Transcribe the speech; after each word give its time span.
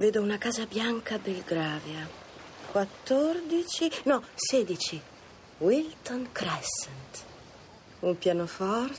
Vedo 0.00 0.22
una 0.22 0.38
casa 0.38 0.64
bianca 0.64 1.16
a 1.16 1.18
Belgravia. 1.18 2.08
14, 2.72 3.90
no, 4.04 4.22
16. 4.34 4.98
Wilton 5.58 6.28
Crescent. 6.32 7.24
Un 8.00 8.16
pianoforte. 8.16 8.98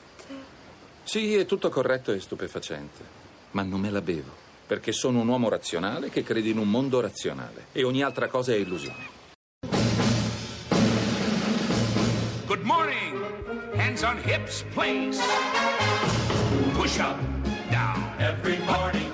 Sì, 1.02 1.34
è 1.34 1.48
tutto 1.48 1.70
corretto 1.70 2.12
e 2.12 2.20
stupefacente, 2.20 3.04
ma 3.52 3.64
non 3.64 3.80
me 3.80 3.90
la 3.90 4.02
bevo, 4.02 4.30
perché 4.68 4.92
sono 4.92 5.22
un 5.22 5.28
uomo 5.28 5.50
razionale 5.50 6.12
che 6.12 6.22
crede 6.22 6.50
in 6.50 6.60
un 6.60 6.70
mondo 6.70 7.02
razionale 7.02 7.66
e 7.72 7.84
ogni 7.84 8.04
altra 8.04 8.28
cosa 8.28 8.52
è 8.52 8.58
illusione. 8.58 9.10
Good 12.46 12.62
morning. 12.62 13.74
Hands 13.76 14.04
on 14.04 14.20
hips, 14.24 14.64
please. 14.76 15.20
Push 16.74 17.00
up, 17.00 17.18
down. 17.72 18.14
Every 18.20 18.60
morning. 18.66 19.11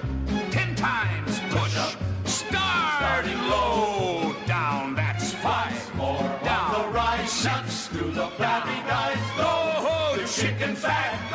side. 10.88 11.27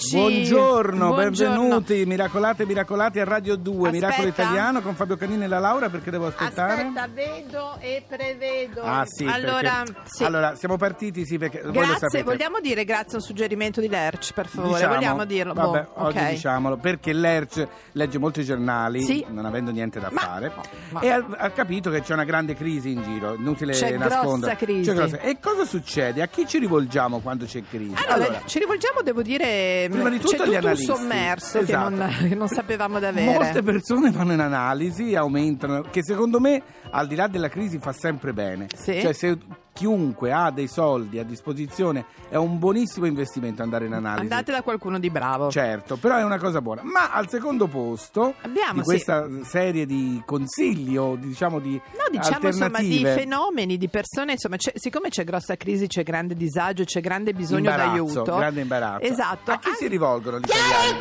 Eccoci. 0.00 0.14
Buongiorno, 0.16 1.08
Buongiorno. 1.12 1.58
benvenuti, 1.58 2.04
miracolate, 2.06 2.64
miracolati 2.64 3.18
a 3.18 3.24
Radio 3.24 3.56
2, 3.56 3.90
Miracolo 3.90 4.28
Aspetta. 4.28 4.42
Italiano 4.42 4.80
con 4.80 4.94
Fabio 4.94 5.16
Canini 5.16 5.42
e 5.42 5.48
la 5.48 5.58
Laura 5.58 5.88
perché 5.88 6.12
devo 6.12 6.28
aspettare. 6.28 6.82
Aspetta, 6.82 7.08
vedo 7.12 7.76
e 7.80 8.04
prevedo. 8.06 8.82
Ah 8.82 9.02
sì, 9.06 9.24
allora, 9.26 9.82
perché- 9.84 10.00
sì. 10.04 10.22
allora 10.22 10.54
siamo 10.54 10.76
partiti, 10.76 11.26
sì, 11.26 11.36
perché 11.36 11.62
grazie, 11.72 12.22
vogliamo 12.22 12.60
dire 12.60 12.84
grazie 12.84 13.14
a 13.14 13.16
un 13.16 13.22
suggerimento 13.22 13.80
di 13.80 13.88
Lerch, 13.88 14.34
per 14.34 14.46
favore, 14.46 14.74
Diciamo, 14.74 14.94
vogliamo 14.94 15.24
dirlo? 15.24 15.52
Vabbè, 15.52 15.86
Boh, 15.92 16.04
oggi 16.04 16.18
ok. 16.18 16.30
diciamolo, 16.30 16.76
perché 16.76 17.12
Lerch 17.12 17.66
legge 17.92 18.18
molti 18.18 18.44
giornali, 18.44 19.02
Sì. 19.02 19.26
non 19.28 19.46
avendo 19.46 19.72
niente 19.72 19.98
da 19.98 20.10
Ma- 20.12 20.20
fare, 20.20 20.52
ma- 20.90 21.00
e 21.00 21.10
ha, 21.10 21.26
ha 21.38 21.50
capito 21.50 21.90
che 21.90 22.02
c'è 22.02 22.12
una 22.12 22.22
grande 22.24 22.54
crisi 22.54 22.92
in 22.92 23.02
giro, 23.02 23.34
inutile 23.34 23.72
C'è 23.72 23.96
nascondere. 23.96 24.54
crisi. 24.54 24.90
C'è 24.90 24.94
grossa- 24.94 25.18
E 25.18 25.38
cosa 25.40 25.64
succede? 25.64 26.22
A 26.22 26.28
chi 26.28 26.46
ci 26.46 26.58
rivolgiamo 26.58 27.18
quando 27.18 27.46
c'è 27.46 27.62
crisi? 27.68 27.96
Allora, 28.06 28.42
ci 28.44 28.60
rivolgiamo, 28.60 29.02
devo 29.02 29.22
dire, 29.22 29.86
Prima 29.88 30.10
di 30.10 30.18
tutto 30.18 30.36
c'è 30.36 30.42
agli 30.42 30.46
tutto 30.46 30.58
un 30.58 30.64
analisti. 30.66 30.84
sommerso 30.86 31.58
Esatto. 31.58 31.88
che, 31.90 31.96
non, 31.96 32.28
che 32.28 32.34
non 32.34 32.48
sapevamo 32.48 32.98
di 32.98 33.04
avere. 33.04 33.32
Molte 33.32 33.62
persone 33.62 34.12
fanno 34.12 34.32
un'analisi, 34.32 35.14
aumentano, 35.14 35.82
che 35.90 36.02
secondo 36.02 36.40
me 36.40 36.62
al 36.90 37.06
di 37.06 37.14
là 37.14 37.26
della 37.26 37.48
crisi 37.48 37.78
fa 37.78 37.92
sempre 37.92 38.32
bene. 38.32 38.66
Sì. 38.74 39.00
Cioè 39.00 39.12
se 39.12 39.38
chiunque 39.78 40.32
ha 40.32 40.50
dei 40.50 40.66
soldi 40.66 41.20
a 41.20 41.22
disposizione 41.22 42.04
è 42.28 42.34
un 42.34 42.58
buonissimo 42.58 43.06
investimento 43.06 43.62
andare 43.62 43.86
in 43.86 43.92
analisi. 43.92 44.22
Andate 44.22 44.50
da 44.50 44.62
qualcuno 44.62 44.98
di 44.98 45.08
bravo. 45.08 45.50
Certo, 45.52 45.96
però 45.96 46.16
è 46.16 46.24
una 46.24 46.36
cosa 46.38 46.60
buona. 46.60 46.82
Ma 46.82 47.12
al 47.12 47.28
secondo 47.28 47.68
posto 47.68 48.34
Abbiamo, 48.40 48.72
di 48.72 48.78
sì. 48.80 48.84
questa 48.84 49.28
serie 49.44 49.86
di 49.86 50.20
consigli 50.26 50.96
o 50.96 51.14
di, 51.14 51.28
diciamo 51.28 51.60
di 51.60 51.80
No, 51.92 52.04
diciamo 52.10 52.48
insomma 52.48 52.80
di 52.80 53.04
fenomeni, 53.04 53.76
di 53.76 53.88
persone, 53.88 54.32
insomma, 54.32 54.56
c'è- 54.56 54.72
siccome 54.74 55.10
c'è 55.10 55.22
grossa 55.22 55.54
crisi, 55.56 55.86
c'è 55.86 56.02
grande 56.02 56.34
disagio, 56.34 56.82
c'è 56.82 57.00
grande 57.00 57.32
bisogno 57.32 57.70
imbarazzo, 57.70 57.90
d'aiuto. 57.90 58.36
grande 58.36 58.60
imbarazzo. 58.62 59.04
Esatto. 59.04 59.50
A 59.52 59.58
chi 59.60 59.68
Ah, 59.70 59.74
si 59.74 59.86
rivolgono 59.86 60.38
gli 60.40 60.44
italiani? 60.44 60.98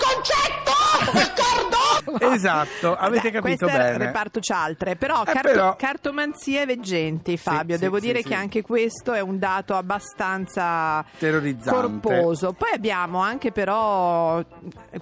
Esatto, 2.38 2.96
avete 2.96 3.30
Beh, 3.32 3.40
capito 3.40 3.66
questo 3.66 3.68
è 3.68 3.72
il 3.88 3.92
bene. 3.94 4.06
reparto 4.06 4.40
cialtre, 4.40 4.96
però, 4.96 5.22
Eh, 5.24 5.26
carto- 5.32 5.42
però- 5.50 5.76
cartomanzie 5.76 6.66
veggenti, 6.66 7.38
Fabio, 7.38 7.76
sì, 7.76 7.82
devo 7.82 8.00
sì, 8.00 8.06
dire 8.08 8.22
sì. 8.22 8.28
che 8.28 8.34
anche 8.36 8.62
questo 8.62 9.14
è 9.14 9.20
un 9.20 9.40
dato 9.40 9.76
abbastanza 9.76 11.04
Terrorizzante. 11.18 11.80
corposo. 11.80 12.54
Poi 12.54 12.70
abbiamo 12.74 13.20
anche 13.22 13.52
però, 13.52 14.44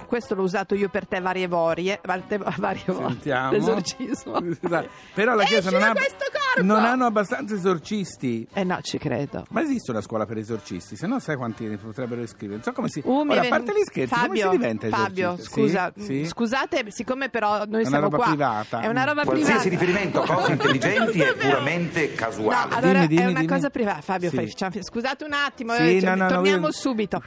questo 0.07 0.35
l'ho 0.35 0.43
usato 0.43 0.75
io 0.75 0.89
per 0.89 1.07
te 1.07 1.19
varie 1.19 1.47
vorie, 1.47 1.99
varie, 2.03 2.23
varie 2.57 2.83
volte, 2.87 3.09
Sentiamo. 3.13 3.51
l'esorcismo. 3.51 4.39
Esatto. 4.41 4.89
Però 5.13 5.35
la 5.35 5.43
Chiesa 5.43 5.69
non 5.71 5.81
ha 5.83 5.91
questo 5.91 6.23
non 6.61 6.85
hanno 6.85 7.05
abbastanza 7.05 7.53
esorcisti. 7.53 8.47
Eh 8.53 8.63
no, 8.63 8.79
ci 8.81 8.97
credo. 8.97 9.45
Ma 9.49 9.61
esiste 9.61 9.91
una 9.91 9.99
scuola 9.99 10.25
per 10.25 10.37
esorcisti? 10.37 10.95
Se 10.95 11.05
no 11.05 11.19
sai 11.19 11.35
quanti 11.35 11.65
ne 11.65 11.75
potrebbero 11.77 12.21
iscrivere. 12.21 12.55
Non 12.55 12.63
so 12.63 12.71
come 12.71 12.87
si 12.87 13.01
Uh, 13.03 13.19
Ora, 13.27 13.41
è 13.41 13.45
a 13.45 13.49
parte 13.49 13.73
gli 13.73 13.83
scherzi, 13.83 14.13
Fabio, 14.13 14.27
come 14.27 14.39
si 14.39 14.57
diventa 14.57 14.87
Fabio, 14.87 15.33
esorcista? 15.33 15.51
scusa, 15.53 15.93
Sì? 15.97 16.03
Sì? 16.05 16.25
scusate, 16.27 16.85
siccome 17.05 17.29
però 17.29 17.57
noi 17.65 17.81
una 17.81 17.83
siamo 17.89 18.03
roba 18.05 18.17
qua, 18.17 18.25
privata. 18.25 18.79
è 18.81 18.87
una 18.87 19.03
roba 19.03 19.23
Qualsiasi 19.23 19.69
privata. 19.69 19.69
riferimento 19.69 20.21
a 20.23 20.25
cose 20.33 20.51
intelligenti 20.53 21.21
è 21.21 21.33
puramente 21.35 22.13
casuale. 22.13 22.69
No, 22.69 22.75
allora 22.75 22.93
Dimmi, 22.93 23.07
dimmi, 23.07 23.21
è 23.21 23.25
una 23.25 23.39
dimmi. 23.41 23.47
cosa 23.51 23.69
privata. 23.69 24.01
Fabio, 24.01 24.29
Sì. 24.29 24.35
fai- 24.35 24.47
facciamo- 24.47 24.81
scusate 24.81 25.23
un 25.23 25.33
attimo, 25.33 25.73
Sì, 25.75 25.97
eh, 25.97 26.01
cioè, 26.01 26.09
no, 26.09 26.15
no, 26.15 26.23
no, 26.23 26.29
torniamo 26.29 26.65
io- 26.65 26.73
subito. 26.73 27.21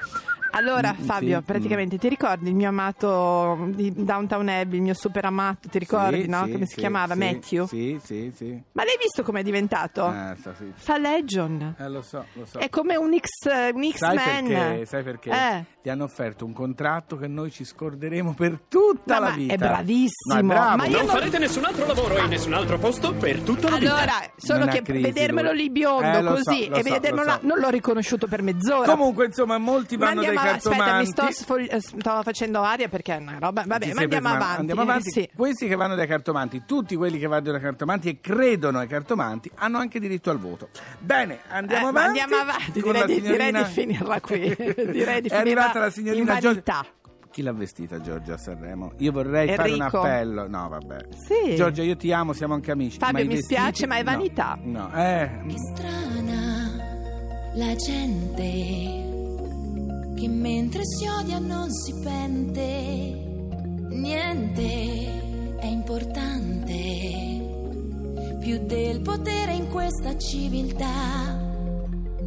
Allora, 0.52 0.94
Mm, 0.98 1.04
Fabio, 1.04 1.38
sì, 1.38 1.44
praticamente 1.44 1.98
ti 1.98 2.08
ricordi 2.08 2.48
il 2.48 2.54
mio 2.54 2.68
amato 2.68 3.68
di 3.68 3.92
Downtown 3.94 4.48
Abbey, 4.48 4.76
il 4.78 4.82
mio 4.82 4.94
super 4.94 5.24
amato, 5.26 5.68
ti 5.68 5.78
ricordi, 5.78 6.22
Sì, 6.22 6.28
no? 6.28 6.44
sì, 6.46 6.52
Come 6.52 6.64
si 6.66 6.72
sì, 6.74 6.80
chiamava? 6.80 7.12
sì, 7.14 7.18
Matthew? 7.20 7.66
Sì, 7.66 8.00
sì, 8.02 8.32
sì. 8.34 8.62
Ma 8.72 8.84
l'hai 8.84 8.96
visto 9.00 9.22
come 9.22 9.40
è 9.40 9.42
diventato? 9.42 10.10
Eh, 10.12 10.34
sta 10.38 10.54
sì. 10.56 10.72
Fa 10.74 10.96
Legion. 10.98 11.74
Eh, 11.78 11.88
lo 11.88 12.02
so, 12.02 12.24
lo 12.32 12.46
so. 12.46 12.58
È 12.58 12.68
come 12.70 12.96
un, 12.96 13.14
X, 13.18 13.50
un 13.74 13.92
Sai 13.92 14.16
X-Men. 14.16 14.46
perché? 14.46 14.86
Sai 14.86 15.02
perché? 15.02 15.30
Eh. 15.30 15.64
Gli 15.82 15.88
hanno 15.90 16.04
offerto 16.04 16.44
un 16.44 16.52
contratto 16.52 17.16
che 17.18 17.28
noi 17.28 17.50
ci 17.50 17.64
scorderemo 17.64 18.32
per 18.34 18.58
tutta 18.68 19.14
No, 19.14 19.20
la 19.20 19.28
ma 19.30 19.36
vita. 19.36 19.54
è 19.54 19.56
bravissimo. 19.58 20.34
No, 20.34 20.38
è 20.40 20.42
bravo. 20.42 20.76
Ma 20.76 20.84
io 20.86 20.96
Non 20.96 21.06
non- 21.06 21.14
farete 21.14 21.38
nessun 21.38 21.64
altro 21.64 21.86
lavoro 21.86 22.18
in 22.18 22.28
nessun 22.28 22.52
altro 22.54 22.78
posto 22.78 23.12
per 23.14 23.40
tutta 23.40 23.70
la 23.70 23.76
vita. 23.76 23.94
Allora, 23.96 24.12
solo 24.36 24.58
Non 24.64 24.68
che 24.68 24.82
crisi, 24.82 25.02
vedermelo 25.02 25.50
lui. 25.50 25.60
lì 25.62 25.70
biondo 25.70 26.18
Eh, 26.18 26.22
così 26.24 26.64
so, 26.64 26.74
e 26.74 26.82
so, 26.82 26.90
vedermelo 26.92 27.16
lo 27.16 27.24
là, 27.24 27.38
so. 27.40 27.46
non 27.46 27.58
l'ho 27.58 27.68
riconosciuto 27.68 28.26
per 28.26 28.42
mezz'ora. 28.42 28.90
Comunque, 28.90 29.26
insomma, 29.26 29.58
molti 29.58 29.96
Ma 29.96 30.06
vanno 30.06 30.22
dai 30.22 30.34
avanti, 30.40 30.68
aspetta, 30.68 30.98
mi 30.98 31.06
sto, 31.06 31.30
sfogli- 31.30 31.68
eh, 31.70 31.80
sto 31.80 32.22
facendo 32.22 32.60
aria 32.62 32.88
perché 32.88 33.14
è 33.16 33.18
una 33.18 33.38
roba. 33.38 33.64
Vabbè, 33.66 33.92
ma 33.92 34.02
andiamo 34.02 34.28
avanti. 34.28 34.60
Andiamo 34.60 34.80
avanti. 34.82 35.10
Sì. 35.10 35.28
Questi 35.34 35.68
che 35.68 35.74
vanno 35.76 35.94
dai 35.94 36.06
cartomanti, 36.06 36.62
tutti 36.66 36.96
quelli 36.96 37.18
che 37.18 37.26
vanno 37.26 37.50
dai 37.52 37.60
cartomanti 37.60 38.08
e 38.08 38.18
credono 38.20 38.78
ai 38.78 38.86
cartomanti, 38.88 39.50
hanno 39.56 39.78
anche 39.78 39.98
diritto 40.00 40.30
al 40.30 40.38
voto. 40.38 40.68
Bene, 40.98 41.40
andiamo 41.48 41.88
Eh, 41.88 41.92
ma 41.92 42.00
avanti. 42.02 42.20
andiamo 42.20 42.42
avanti, 42.42 42.80
direi 42.82 43.06
di- 43.06 43.20
direi 43.20 43.22
signorina- 43.22 43.62
di 43.62 43.72
finirla 43.72 44.20
qui. 44.20 44.38
Direi 44.98 45.20
di 45.20 45.28
È 45.28 45.36
finirla 45.36 45.38
arrivata 45.38 45.78
la 45.78 45.90
signorina 45.90 46.32
in 46.34 46.40
Giorgia. 46.40 46.84
Chi 47.30 47.42
l'ha 47.42 47.52
vestita 47.52 48.00
Giorgia 48.00 48.34
a 48.34 48.38
Sanremo? 48.38 48.92
Io 48.98 49.12
vorrei 49.12 49.54
fare 49.54 49.70
un 49.72 49.80
Enrico. 49.82 50.00
appello. 50.00 50.48
No, 50.48 50.68
vabbè. 50.70 50.96
Sì. 51.14 51.54
Giorgia, 51.56 51.82
io 51.82 51.96
ti 51.96 52.10
amo, 52.10 52.32
siamo 52.32 52.54
anche 52.54 52.70
amici. 52.72 52.98
Fabio, 52.98 53.18
ma 53.22 53.28
mi 53.28 53.34
vestiti- 53.36 53.54
spiace, 53.54 53.86
ma 53.86 53.96
è 53.96 54.02
no, 54.02 54.10
vanità. 54.10 54.58
No, 54.62 54.90
eh. 54.94 55.30
Che 55.46 55.54
strana 55.58 56.76
la 57.54 57.74
gente 57.76 59.17
che 60.18 60.28
mentre 60.28 60.82
si 60.84 61.06
odia 61.06 61.38
non 61.38 61.70
si 61.70 61.94
pente, 62.02 62.60
niente 63.90 65.56
è 65.58 65.66
importante. 65.66 66.76
Più 68.40 68.58
del 68.66 69.00
potere 69.00 69.52
in 69.52 69.68
questa 69.68 70.18
civiltà 70.18 71.38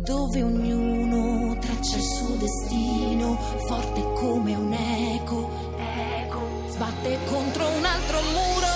dove 0.05 0.41
ognuno 0.41 1.57
traccia 1.59 1.97
il 1.97 2.03
suo 2.03 2.35
destino 2.35 3.35
forte 3.67 4.01
come 4.13 4.55
un 4.55 4.71
eco, 4.71 5.49
eco. 5.77 6.69
Sbatte 6.69 7.17
contro 7.25 7.67
un 7.67 7.83
altro 7.83 8.21
muro. 8.21 8.70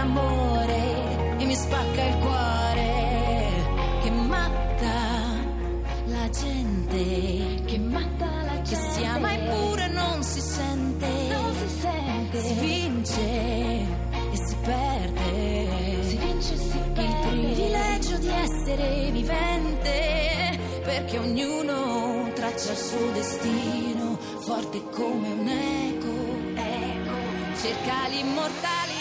Amore 0.00 1.36
e 1.38 1.44
mi 1.44 1.54
spacca 1.54 2.02
il 2.02 2.16
cuore 2.18 2.90
che 4.02 4.10
matta 4.10 4.94
la 6.06 6.28
gente. 6.30 7.62
Che 7.64 7.78
matta 7.78 8.26
la 8.44 8.62
gente. 8.62 8.70
Che 8.70 8.76
si 8.92 9.04
ama 9.04 9.32
eppure 9.34 9.88
non 9.88 10.22
si 10.22 10.40
sente. 10.40 11.06
Non 11.06 11.54
si 11.54 11.68
sente. 11.80 12.40
Si 12.40 12.54
vince 12.54 13.20
e 14.32 14.36
si 14.36 14.56
perde. 14.62 16.02
Si 16.02 16.16
vince 16.16 16.54
e 16.54 16.56
si 16.56 16.78
perde. 16.94 17.02
Il 17.02 17.16
privilegio 17.28 18.18
di 18.18 18.28
essere 18.28 19.10
vivente. 19.10 20.58
Perché 20.82 21.18
ognuno 21.18 22.30
traccia 22.34 22.72
il 22.72 22.78
suo 22.78 23.10
destino. 23.12 24.18
Forte 24.40 24.82
come 24.90 25.28
un 25.28 25.48
eco. 25.48 26.58
Eco. 26.58 27.60
Cerca 27.60 28.08
l'immortalità. 28.08 28.99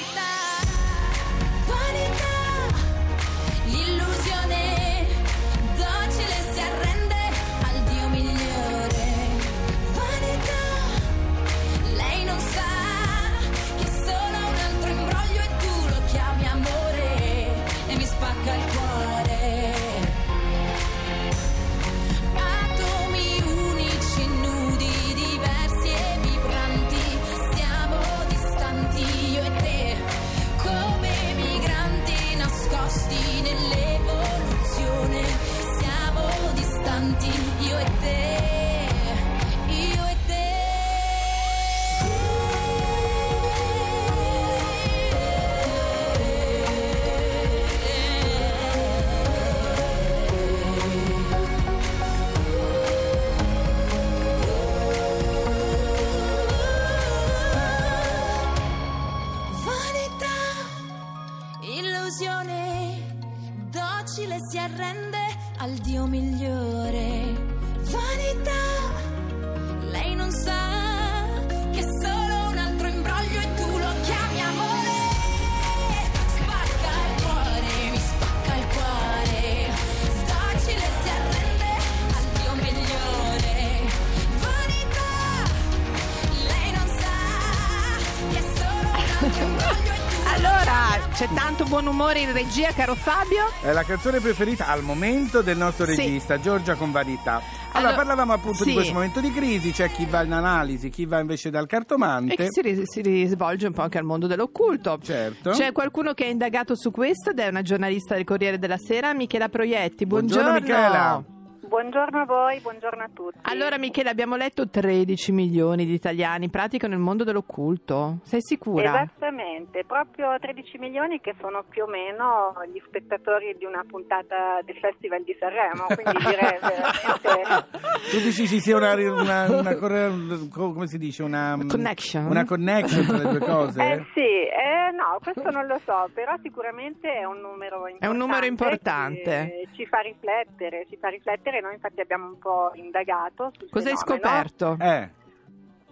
C'è 91.19 91.27
tanto 91.33 91.66
buon 91.66 91.86
umore 91.86 92.19
in 92.21 92.31
regia, 92.31 92.71
caro 92.71 92.95
Fabio. 92.95 93.44
È 93.62 93.74
la 93.74 93.83
canzone 93.83 94.21
preferita 94.21 94.68
al 94.68 94.83
momento 94.83 95.42
del 95.42 95.57
nostro 95.57 95.86
Sì. 95.86 95.95
regista, 95.98 96.39
Giorgia 96.39 96.75
Convarità. 96.75 97.42
Allora, 97.74 97.89
Allora, 97.89 97.95
parlavamo 97.95 98.31
appunto 98.31 98.60
sì. 98.63 98.69
di 98.69 98.74
questo 98.74 98.94
momento 98.94 99.19
di 99.19 99.30
crisi, 99.33 99.71
c'è 99.71 99.92
chi 99.92 100.06
va 100.06 100.24
in 100.24 100.31
analisi, 100.31 100.88
chi 100.88 101.06
va 101.06 101.19
invece 101.19 101.50
dal 101.50 101.68
cartomante. 101.68 102.31
E 102.31 102.36
che 102.38 102.48
si, 102.51 102.62
ri- 102.62 102.83
si 102.86 103.01
risvolge 103.01 103.68
un 103.68 103.74
po' 103.74 103.81
anche 103.81 103.98
al 103.98 104.06
mondo 104.06 104.27
dell'occulto. 104.27 104.98
Certo. 105.04 105.50
C'è 105.50 105.74
qualcuno 105.74 106.13
che 106.13 106.24
è 106.24 106.30
indagato 106.30 106.74
su 106.77 106.89
questo 106.89 107.31
ed 107.31 107.39
è 107.39 107.50
una 107.50 107.63
giornalista 107.63 108.15
del 108.15 108.24
Corriere 108.24 108.57
della 108.57 108.77
Sera, 108.77 109.13
Michela 109.13 109.50
Proietti. 109.50 110.06
Buongiorno, 110.06 110.51
Buongiorno. 110.51 110.83
Michela. 110.83 111.24
Buongiorno 111.69 112.21
a 112.21 112.25
voi, 112.25 112.60
buongiorno 112.62 113.04
a 113.04 113.10
tutti. 113.13 113.38
Allora 113.44 113.77
Michela, 113.77 114.10
abbiamo 114.10 114.36
letto 114.36 114.68
13 114.68 115.31
milioni 115.31 115.86
di 115.86 115.94
italiani 115.94 116.50
praticano 116.50 116.95
il 116.95 117.00
mondo 117.00 117.24
dell'occulto. 117.24 118.18
Sei 118.24 118.42
sicura? 118.42 118.89
Esattamente, 119.04 119.83
proprio 119.86 120.36
13 120.39 120.80
milioni 120.80 121.21
che 121.21 121.36
sono 121.39 121.63
più 121.69 121.83
o 121.83 121.88
meno 121.88 122.56
gli 122.74 122.81
spettatori 122.88 123.56
di 123.56 123.66
una 123.66 123.83
puntata 123.88 124.60
del 124.66 124.77
Festival 124.77 125.21
di 125.24 125.36
Sanremo, 125.39 125.86
quindi 125.94 126.18
direi 126.25 126.57
veramente... 126.60 127.68
Tu 128.10 128.18
dici 128.19 128.48
ci 128.48 128.60
sia 128.60 128.75
una, 128.75 128.94
una- 128.95 129.60
una 129.60 129.75
corre- 129.75 130.10
come 130.51 130.88
si 130.88 130.98
dice? 130.98 131.22
Una 131.22 131.56
Connection. 131.68 132.25
Una 132.25 132.45
connection 132.45 133.06
tra 133.06 133.18
le 133.18 133.30
due 133.30 133.39
cose? 133.39 133.80
Eh 133.83 134.06
sì, 134.15 134.22
eh, 134.22 134.92
no, 134.98 135.19
questo 135.22 135.51
non 135.51 135.68
lo 135.68 135.80
so, 135.86 136.10
però 136.15 136.33
sicuramente 136.42 137.07
è 137.13 137.25
un 137.25 137.39
numero 137.42 137.75
importante. 137.88 138.06
È 138.06 138.07
un 138.10 138.18
numero 138.18 138.45
importante. 138.48 139.68
Ci 139.75 139.86
fa 139.86 140.00
riflettere, 140.00 140.88
ci 140.89 140.98
fa 140.98 141.10
riflettere, 141.10 141.58
noi 141.61 141.73
infatti 141.73 142.01
abbiamo 142.01 142.27
un 142.27 142.38
po' 142.39 142.71
indagato 142.75 143.51
sul 143.57 143.69
Cosa 143.69 143.89
hai 143.89 143.95
fenomeno. 143.97 144.27
scoperto? 144.27 144.77
Eh, 144.79 145.17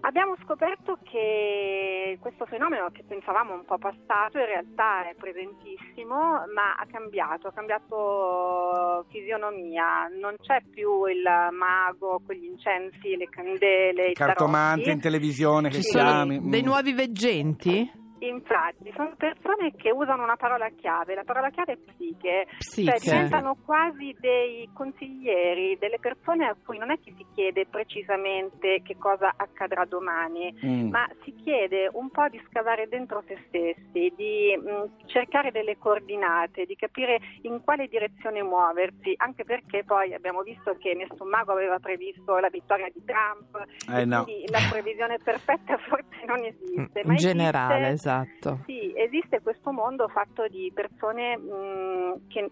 Abbiamo 0.02 0.36
scoperto 0.44 1.00
che 1.04 2.18
questo 2.22 2.46
fenomeno 2.46 2.90
che 2.92 3.04
pensavamo 3.06 3.56
un 3.56 3.66
po' 3.66 3.80
passato 3.80 4.38
in 4.38 4.46
realtà 4.46 5.10
è 5.10 5.16
presentissimo, 5.16 6.16
ma 6.54 6.76
ha 6.78 6.86
cambiato, 6.90 7.48
ha 7.48 7.52
cambiato 7.52 9.04
fisionomia. 9.10 10.08
Non 10.22 10.36
c'è 10.40 10.62
più 10.70 11.06
il 11.06 11.24
mago 11.52 12.22
con 12.26 12.36
gli 12.36 12.46
incensi, 12.46 13.18
le 13.18 13.28
candele, 13.28 14.12
i 14.12 14.14
cartomante 14.14 14.84
tarocchi. 14.84 14.92
in 14.92 15.02
televisione 15.02 15.70
che 15.70 15.82
Ci 15.82 15.90
chiami. 15.90 16.36
sono 16.36 16.50
dei 16.52 16.62
mm. 16.62 16.66
nuovi 16.66 16.94
veggenti? 16.94 17.92
Infatti, 18.20 18.92
sono 18.96 19.14
persone 19.16 19.74
che 19.76 19.92
usano 19.92 20.24
una 20.24 20.36
parola 20.38 20.68
chiave, 20.70 21.14
la 21.16 21.24
parola 21.24 21.50
chiave 21.50 21.74
è 21.74 21.78
psiche, 21.78 22.48
Psiche. 22.58 23.00
cioè 23.00 23.14
diventano 23.14 23.56
quasi 23.64 24.16
dei 24.20 24.68
consiglieri, 24.74 25.78
delle 25.78 26.00
persone 26.00 26.46
a 26.48 26.56
cui 26.66 26.78
non 26.78 26.92
è 26.92 27.00
che 27.00 27.14
si 27.16 27.26
chiede 27.36 27.66
precisamente 27.68 28.82
che 28.84 28.98
cosa 28.98 29.34
accadrà 29.36 29.86
domani, 29.86 30.52
Mm. 30.64 30.90
ma 30.90 31.08
si 31.24 31.34
chiede 31.36 31.90
un 31.94 32.10
po' 32.10 32.28
di 32.30 32.42
scavare 32.50 32.88
dentro 32.88 33.24
se 33.28 33.38
stessi, 33.48 34.12
di 34.16 34.56
mh, 34.58 35.06
cercare 35.08 35.52
delle 35.52 35.78
coordinate, 35.78 36.66
di 36.66 36.76
capire 36.76 37.20
in 37.44 37.62
quale 37.64 37.88
direzione 37.88 38.42
muoversi, 38.42 39.14
anche 39.18 39.44
perché 39.44 39.84
poi 39.84 40.14
abbiamo 40.14 40.42
visto 40.42 40.76
che 40.80 40.94
nessun 40.94 41.28
mago 41.30 41.52
aveva 41.52 41.80
previsto 41.80 42.38
la 42.38 42.50
vittoria 42.50 42.88
di 42.94 43.04
Trump, 43.06 43.64
Eh, 43.94 44.06
no. 44.06 44.24
quindi 44.24 44.46
la 44.50 44.60
previsione 44.72 45.18
perfetta 45.24 45.78
forse 45.78 46.26
non 46.26 46.44
esiste. 46.44 47.02
ma 47.04 47.12
In 47.12 47.18
generale, 47.18 47.88
esiste- 47.90 48.07
esatto. 48.08 48.60
sì, 48.66 48.94
esiste 48.96 49.42
questo 49.42 49.72
mondo 49.72 50.08
fatto 50.08 50.48
di 50.48 50.72
persone 50.74 51.38
mh, 51.38 52.28
che 52.28 52.50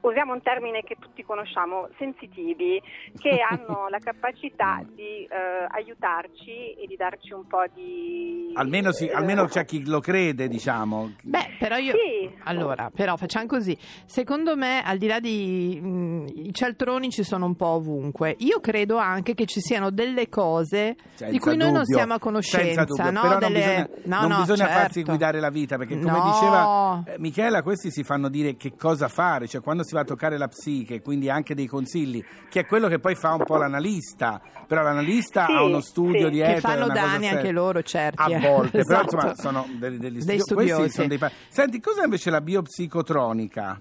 usiamo 0.00 0.32
un 0.32 0.42
termine 0.42 0.82
che 0.82 0.96
tutti 0.98 1.22
conosciamo, 1.24 1.88
sensitivi, 1.98 2.80
che 3.18 3.38
hanno 3.48 3.88
la 3.88 3.98
capacità 3.98 4.82
di 4.94 5.24
eh, 5.24 5.28
aiutarci 5.68 6.72
e 6.74 6.86
di 6.86 6.96
darci 6.96 7.32
un 7.32 7.46
po' 7.46 7.64
di... 7.74 8.52
Almeno, 8.54 8.92
si- 8.92 9.06
eh, 9.08 9.12
almeno 9.14 9.46
c'è 9.46 9.64
chi 9.64 9.84
lo 9.86 10.00
crede, 10.00 10.48
diciamo. 10.48 11.12
Beh, 11.22 11.56
però 11.58 11.76
io. 11.76 11.92
Sì. 11.92 12.30
Allora, 12.44 12.90
però 12.94 13.16
facciamo 13.16 13.46
così. 13.46 13.76
Secondo 14.06 14.56
me, 14.56 14.82
al 14.82 14.98
di 14.98 15.06
là 15.06 15.20
di. 15.20 15.78
mh, 15.80 16.26
I 16.34 16.52
cialtroni 16.52 17.10
ci 17.10 17.22
sono 17.22 17.46
un 17.46 17.54
po' 17.54 17.66
ovunque. 17.68 18.34
Io 18.40 18.60
credo 18.60 18.96
anche 18.96 19.34
che 19.34 19.46
ci 19.46 19.60
siano 19.60 19.90
delle 19.90 20.28
cose 20.28 20.96
Senza 21.14 21.28
di 21.30 21.38
cui 21.38 21.56
noi 21.56 21.70
non 21.72 21.80
dubbio, 21.82 21.96
siamo 21.96 22.14
a 22.14 22.18
conoscenza. 22.18 22.84
senza 22.84 22.84
dubbio. 22.84 23.10
no? 23.10 23.20
Però 23.20 23.30
non 23.38 23.52
Delle- 23.52 23.58
bisogna, 23.58 23.88
no, 24.04 24.20
non 24.20 24.30
no, 24.30 24.38
bisogna 24.40 24.66
certo. 24.66 24.80
farsi 24.80 25.02
guidare 25.04 25.40
la 25.40 25.50
vita, 25.50 25.76
perché 25.78 25.98
come 25.98 26.10
No. 26.18 26.24
diceva 26.30 27.02
eh, 27.06 27.18
Michela, 27.18 27.62
questi 27.62 27.90
si 27.90 28.02
fanno 28.04 28.28
dire 28.28 28.56
che 28.56 28.74
cosa 28.76 29.08
fare, 29.08 29.46
cioè 29.48 29.60
quando 29.62 29.81
si 29.82 29.94
va 29.94 30.00
a 30.00 30.04
toccare 30.04 30.38
la 30.38 30.48
psiche, 30.48 31.00
quindi 31.02 31.28
anche 31.30 31.54
dei 31.54 31.66
consigli, 31.66 32.22
che 32.48 32.60
è 32.60 32.66
quello 32.66 32.88
che 32.88 32.98
poi 32.98 33.14
fa 33.14 33.32
un 33.34 33.44
po' 33.44 33.56
l'analista, 33.56 34.40
però 34.66 34.82
l'analista 34.82 35.46
Sì, 35.46 35.52
ha 35.52 35.62
uno 35.64 35.80
studio 35.80 36.26
sì. 36.26 36.30
dietro. 36.32 36.54
Che 36.54 36.60
fanno 36.60 36.86
danni 36.88 37.28
anche 37.28 37.50
loro, 37.50 37.82
certi. 37.82 38.20
A 38.22 38.30
eh. 38.30 38.38
volte, 38.40 38.84
però 38.84 39.00
Esatto. 39.02 39.14
insomma 39.16 39.34
sono 39.34 39.66
degli, 39.78 39.96
degli 39.98 40.22
Dei 40.22 40.38
studi- 40.40 40.54
questi 40.54 40.72
studiosi. 40.72 40.90
sono 40.94 41.08
dei 41.08 41.18
pa- 41.18 41.30
Senti, 41.48 41.80
cos'è 41.80 42.04
invece 42.04 42.30
la 42.30 42.40
biopsicotronica? 42.40 43.80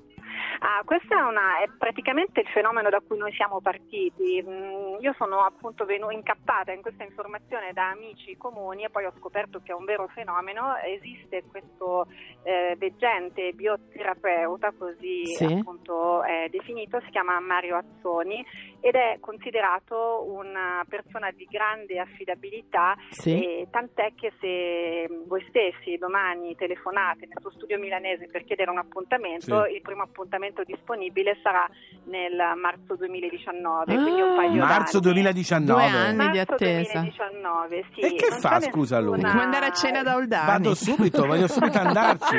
Questo 0.84 1.14
è, 1.16 1.22
una- 1.22 1.60
è 1.62 1.70
praticamente 1.78 2.42
il 2.42 2.48
fenomeno 2.48 2.90
da 2.90 3.02
cui 3.06 3.18
noi 3.18 3.32
siamo 3.34 3.60
partiti. 3.62 4.44
Mm, 4.46 4.80
Io 5.02 5.14
sono 5.18 5.40
appunto 5.44 5.86
venu- 5.86 6.12
incappata 6.12 6.72
in 6.72 6.82
questa 6.82 7.04
informazione 7.04 7.74
da 7.74 7.90
amici 7.90 8.38
comuni 8.38 8.84
e 8.84 8.90
poi 8.90 9.06
ho 9.06 9.14
scoperto 9.18 9.62
che 9.64 9.72
è 9.72 9.76
un 9.76 9.86
vero 9.86 10.08
fenomeno. 10.10 10.76
Esiste 10.78 11.44
questo 11.50 12.06
eh, 12.44 12.76
veggente 12.78 13.52
bioterapeuta, 13.54 14.72
così 14.78 15.26
Sì. 15.26 15.46
appunto 15.46 16.22
è 16.24 16.48
definito, 16.50 17.00
si 17.02 17.10
chiama 17.10 17.40
Mario 17.40 17.78
Azzoni 17.78 18.46
ed 18.82 18.96
è 18.96 19.18
considerato 19.20 20.26
una 20.28 20.84
persona 20.90 21.30
di 21.32 21.48
grande 21.50 22.00
affidabilità 22.00 22.96
Sì. 23.12 23.42
e 23.44 23.68
tant'è 23.70 24.14
che 24.16 24.34
se 24.40 25.08
voi 25.28 25.46
stessi 25.50 25.98
domani 25.98 26.56
telefonate 26.56 27.28
nel 27.28 27.38
suo 27.40 27.52
studio 27.52 27.78
milanese 27.78 28.26
per 28.28 28.44
chiedere 28.44 28.72
un 28.72 28.80
appuntamento, 28.80 29.64
Sì. 29.66 29.74
il 29.76 29.82
primo 29.82 30.02
appuntamento 30.04 30.64
disponibile 30.64 31.38
sarà 31.44 31.68
nel 32.06 32.36
marzo 32.60 32.96
2019, 32.96 33.94
Ah. 33.94 34.02
quindi 34.02 34.22
un 34.22 34.36
paio 34.36 34.64
Marzo 34.66 35.00
d'anni. 35.00 35.14
2019. 35.14 35.82
Due 35.82 35.98
anni 36.00 36.30
di 36.30 36.38
Marzo 36.38 36.54
attesa. 36.54 37.00
2019, 37.00 37.86
sì. 37.94 38.00
E 38.02 38.14
che 38.16 38.30
Non 38.30 38.40
fa, 38.40 38.60
scusa, 38.62 39.00
lui? 39.00 39.12
nessuna- 39.12 39.28
È 39.28 39.32
come 39.32 39.44
andare 39.44 39.66
a 39.68 39.72
cena 39.72 40.04
da 40.04 40.16
Oldani. 40.16 40.46
Vado 40.48 40.74
subito, 40.76 41.26
voglio 41.26 41.48
subito 41.48 41.78
andarci. 41.80 42.38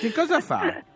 Che 0.00 0.12
cosa 0.12 0.40
fa? 0.40 0.82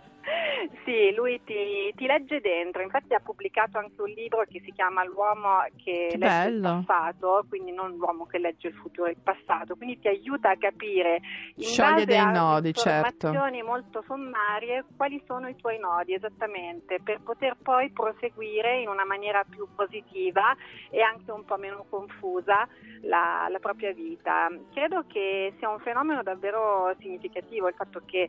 Sì, 0.85 1.13
lui 1.15 1.41
ti, 1.45 1.93
ti 1.95 2.07
legge 2.07 2.41
dentro, 2.41 2.83
infatti 2.83 3.15
ha 3.15 3.21
pubblicato 3.21 3.79
anche 3.79 4.01
un 4.01 4.09
libro 4.11 4.45
che 4.49 4.61
si 4.65 4.73
chiama 4.73 5.05
L'uomo 5.05 5.65
che, 5.77 6.09
Che 6.11 6.17
legge 6.17 6.51
bello. 6.51 6.79
il 6.79 6.85
passato, 6.87 7.45
quindi 7.49 7.73
non 7.73 7.97
l'uomo 7.97 8.27
che 8.27 8.39
legge 8.39 8.69
il 8.69 8.75
futuro 8.75 9.09
il 9.09 9.17
passato, 9.23 9.77
quindi 9.77 9.99
ti 9.99 10.09
aiuta 10.09 10.51
a 10.51 10.57
capire 10.57 11.21
in 11.57 11.65
Scioglie 11.65 12.05
dei 12.05 12.25
nodi, 12.25 12.73
certo. 12.73 13.27
informazioni 13.27 13.63
molto 13.63 14.03
sommarie 14.07 14.85
quali 14.97 15.23
sono 15.27 15.49
i 15.49 15.57
tuoi 15.57 15.79
nodi 15.79 16.15
esattamente, 16.15 17.01
per 17.03 17.21
poter 17.23 17.57
poi 17.63 17.91
proseguire 17.91 18.81
in 18.81 18.89
una 18.89 19.05
maniera 19.05 19.45
più 19.49 19.67
positiva 19.75 20.55
e 20.91 21.01
anche 21.01 21.31
un 21.31 21.45
po' 21.45 21.57
meno 21.57 21.85
confusa 21.89 22.67
la, 23.03 23.47
la 23.51 23.59
propria 23.59 23.93
vita. 23.93 24.49
Credo 24.73 25.05
che 25.07 25.55
sia 25.59 25.69
un 25.69 25.81
fenomeno 25.81 26.23
davvero 26.23 26.95
significativo 26.99 27.69
il 27.69 27.75
fatto 27.75 28.03
che 28.05 28.29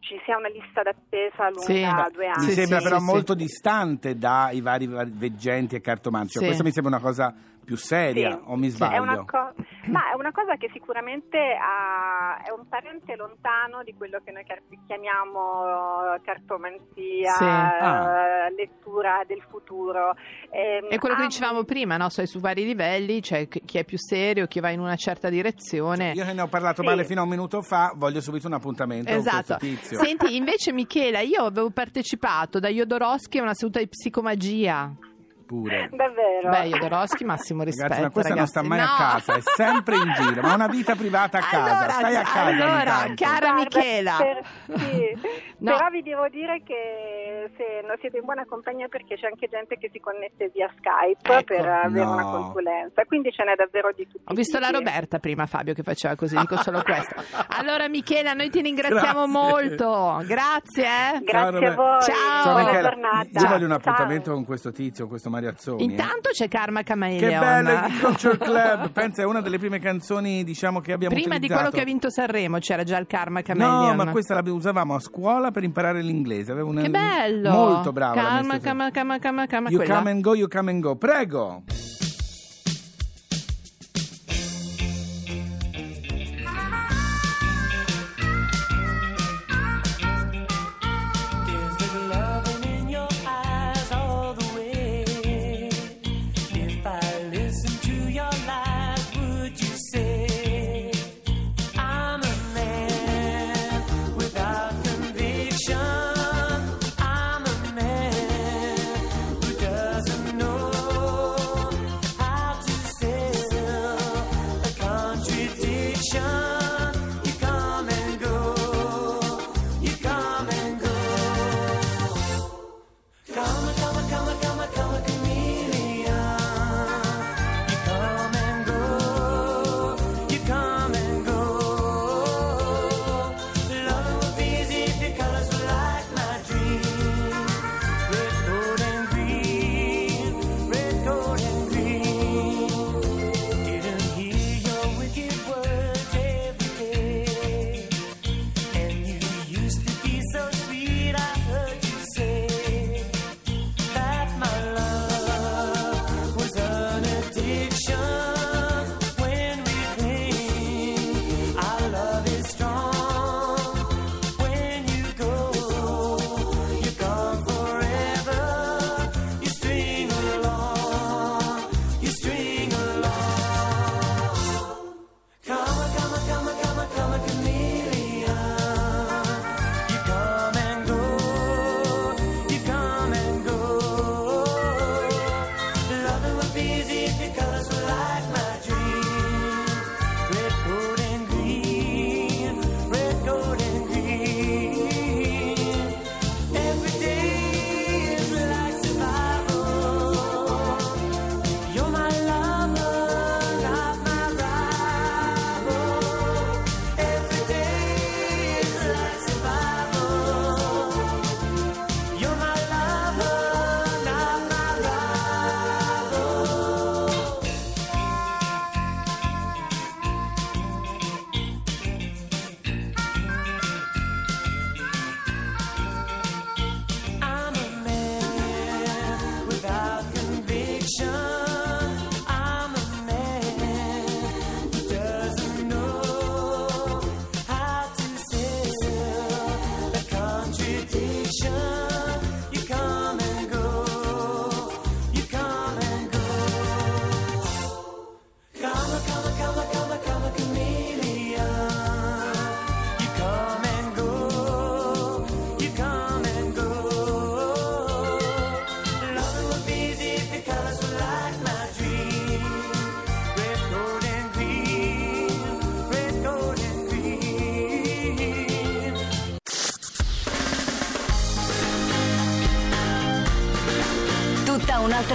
ci 0.00 0.20
sia 0.24 0.36
una 0.36 0.48
lista 0.48 0.82
d'attesa 0.82 1.48
lunga 1.50 2.06
Sì. 2.06 2.12
due 2.12 2.26
Mi 2.26 2.32
anni. 2.32 2.44
Sì, 2.48 2.52
sembra 2.52 2.78
sì, 2.78 2.84
però 2.84 2.98
sì, 2.98 3.04
molto 3.04 3.34
distante 3.34 4.16
dai 4.16 4.60
vari 4.60 4.86
vari 4.86 5.10
veggenti 5.12 5.74
e 5.76 5.80
cartomanti. 5.80 6.28
Cioè, 6.30 6.38
Sì. 6.40 6.44
Questa 6.46 6.62
mi 6.64 6.72
sembra 6.72 6.96
una 6.96 7.02
cosa 7.04 7.34
più 7.64 7.76
seria, 7.76 8.30
Sì. 8.30 8.40
o 8.44 8.56
mi 8.56 8.68
È 8.68 8.70
sbaglio? 8.70 9.02
una, 9.02 9.24
co- 9.24 9.54
ma 9.90 10.10
è 10.10 10.14
una 10.16 10.32
cosa 10.32 10.56
che 10.56 10.70
sicuramente 10.72 11.38
ha- 11.38 12.42
è 12.44 12.50
un 12.50 12.68
parente 12.68 13.14
lontano 13.16 13.82
di 13.82 13.94
quello 13.94 14.20
che 14.24 14.32
noi 14.32 14.44
chiamiamo 14.86 16.14
eh, 16.14 16.20
cartomanzia, 16.22 17.32
Sì. 17.32 17.44
Ah. 17.44 18.46
eh, 18.46 18.54
lettura 18.54 19.22
del 19.26 19.42
futuro. 19.48 20.14
Ehm, 20.50 20.88
È 20.88 20.98
quello 20.98 21.14
che 21.16 21.22
ha- 21.22 21.26
dicevamo 21.26 21.64
prima, 21.64 21.96
no? 21.96 22.08
Sai, 22.08 22.26
su 22.26 22.40
vari 22.40 22.64
livelli, 22.64 23.20
c'è 23.20 23.48
chi 23.48 23.60
chi 23.64 23.78
è 23.78 23.84
più 23.84 23.98
serio, 23.98 24.46
chi 24.46 24.60
va 24.60 24.70
in 24.70 24.80
una 24.80 24.96
certa 24.96 25.28
direzione. 25.28 26.12
Io 26.12 26.24
che 26.24 26.32
ne 26.32 26.40
ho 26.42 26.46
parlato 26.48 26.82
Sì. 26.82 26.86
male 26.88 27.04
fino 27.04 27.20
a 27.20 27.24
un 27.24 27.30
minuto 27.30 27.60
fa, 27.62 27.92
voglio 27.96 28.20
subito 28.20 28.46
un 28.46 28.54
appuntamento 28.54 29.10
Esatto. 29.10 29.56
con 29.58 29.58
questo 29.58 29.66
tizio. 29.66 29.98
Senti, 29.98 30.36
invece 30.36 30.72
Michela, 30.72 31.20
io 31.20 31.44
avevo 31.44 31.70
partecipato 31.70 32.58
da 32.60 32.68
Jodorowsky 32.68 33.38
a 33.38 33.42
una 33.42 33.54
seduta 33.54 33.78
di 33.80 33.88
psicomagia. 33.88 34.92
Pure. 35.46 35.88
Davvero. 35.92 36.50
Beh, 36.50 36.68
Jodorowsky, 36.70 37.24
massimo 37.24 37.62
rispetto. 37.62 37.86
Ragazzi, 37.88 38.02
ma 38.02 38.10
questa 38.10 38.34
non 38.34 38.46
sta 38.48 38.62
mai 38.62 38.78
No. 38.78 38.84
a 38.84 38.96
casa, 38.96 39.34
è 39.34 39.40
sempre 39.54 39.96
in 39.96 40.12
giro, 40.14 40.40
ma 40.42 40.50
ha 40.50 40.54
una 40.54 40.66
vita 40.66 40.94
privata 40.96 41.38
a 41.38 41.42
casa. 41.42 41.76
Allora, 41.78 41.92
Stai 41.92 42.16
a 42.16 42.22
casa 42.22 42.40
allora, 42.40 42.84
cara 43.14 43.14
Guarda, 43.14 43.52
Michela. 43.54 44.16
per- 44.18 44.44
sì. 44.78 45.18
No. 45.58 45.72
Però 45.74 45.88
vi 45.88 46.02
devo 46.02 46.28
dire 46.28 46.60
che 46.64 47.50
se 47.56 47.80
non 47.86 47.96
siete 48.00 48.18
in 48.18 48.24
buona 48.24 48.44
compagnia 48.44 48.88
perché 48.88 49.16
c'è 49.16 49.26
anche 49.26 49.48
gente 49.48 49.78
che 49.78 49.88
si 49.90 49.98
connette 50.00 50.50
via 50.52 50.68
Skype 50.76 51.44
per 51.44 51.66
avere 51.66 52.04
No. 52.04 52.12
una 52.12 52.24
consulenza, 52.24 53.04
quindi 53.06 53.32
ce 53.32 53.42
n'è 53.44 53.54
davvero 53.54 53.90
di 53.96 54.06
tutti. 54.06 54.24
Ho 54.26 54.34
visto 54.34 54.58
la. 54.58 54.68
Roberta 54.70 55.18
prima, 55.18 55.46
Fabio, 55.46 55.72
che 55.72 55.82
faceva 55.82 56.14
così, 56.16 56.36
dico 56.36 56.56
solo 56.58 56.82
questo. 56.82 57.14
Allora, 57.58 57.88
Michela, 57.88 58.34
noi 58.34 58.50
ti 58.50 58.60
ringraziamo 58.60 59.26
Grazie. 59.26 59.32
molto. 59.32 60.22
Grazie. 60.26 60.84
eh. 60.84 61.20
Grazie 61.22 61.38
a 61.38 61.50
Roberta. 61.50 61.74
voi, 61.82 62.00
Ciao. 62.02 62.42
Ciao 62.42 62.52
buona 62.52 62.66
Michela, 62.66 62.88
giornata. 62.90 63.40
io 63.40 63.48
voglio 63.48 63.64
un 63.64 63.70
Ciao. 63.70 63.76
appuntamento 63.78 64.32
con 64.32 64.44
questo 64.44 64.72
tizio, 64.72 65.00
con 65.02 65.08
questo 65.10 65.30
Mariazzoni. 65.30 65.80
eh. 65.80 65.84
Intanto 65.84 66.30
c'è 66.32 66.48
Karma 66.48 66.80
Che 66.80 66.84
Camaleon. 66.84 67.40
bello 67.40 67.86
il 67.86 68.00
Culture 68.00 68.36
Club, 68.36 68.90
pensa 68.90 69.22
è 69.22 69.24
una 69.24 69.40
delle 69.40 69.58
prime 69.58 69.78
canzoni 69.78 70.44
diciamo 70.44 70.80
che 70.80 70.92
abbiamo 70.92 71.14
Prima 71.14 71.38
di 71.38 71.46
utilizzato. 71.46 71.60
quello 71.62 71.74
che 71.76 71.80
ha 71.80 71.84
vinto 71.90 72.10
Sanremo 72.10 72.58
c'era 72.58 72.82
già 72.84 72.98
il 72.98 73.06
Karma 73.06 73.40
Camaleon. 73.40 73.96
No, 73.96 74.04
ma 74.04 74.10
questa 74.10 74.34
la 74.34 74.42
usavamo 74.52 74.94
a 74.94 75.00
scuola 75.00 75.45
per 75.50 75.64
imparare 75.64 76.02
l'inglese. 76.02 76.52
Avevo 76.52 76.70
una... 76.70 76.82
Che 76.82 76.90
bello! 76.90 77.50
Molto 77.50 77.92
brava. 77.92 78.14
stessa- 78.14 78.58
Karma, 78.58 78.90
Karma, 78.90 79.18
Karma, 79.18 79.46
Karma, 79.46 79.68
You 79.70 79.78
quella. 79.78 79.94
come 79.98 80.10
and 80.10 80.20
go, 80.22 80.34
you 80.34 80.48
come 80.48 80.70
and 80.70 80.80
go. 80.82 80.96
Prego. 80.96 81.62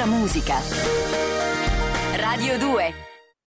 Musica. 0.06 0.60
Radio 2.16 2.58
2 2.58 3.01